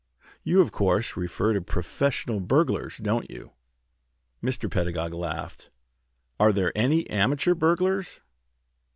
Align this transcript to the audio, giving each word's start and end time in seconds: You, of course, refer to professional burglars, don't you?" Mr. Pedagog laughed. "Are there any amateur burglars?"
You, 0.43 0.61
of 0.61 0.71
course, 0.71 1.15
refer 1.15 1.53
to 1.53 1.61
professional 1.61 2.39
burglars, 2.39 2.97
don't 2.97 3.29
you?" 3.29 3.51
Mr. 4.43 4.67
Pedagog 4.67 5.13
laughed. 5.13 5.69
"Are 6.39 6.51
there 6.51 6.75
any 6.75 7.07
amateur 7.11 7.53
burglars?" 7.53 8.19